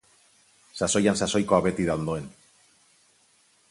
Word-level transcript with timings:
Sasoian 0.79 1.19
sasoikoa 1.25 1.61
beti 1.69 1.87
da 1.91 2.01
ondoen. 2.01 2.29